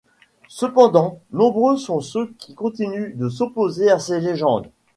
Cependant, 0.49 1.19
nombreux 1.31 1.77
sont 1.77 2.01
ceux 2.01 2.33
qui 2.39 2.55
continuent 2.55 3.13
de 3.15 3.29
s'opposer 3.29 3.91
à 3.91 3.99
ces 3.99 4.19
légendes. 4.19 4.71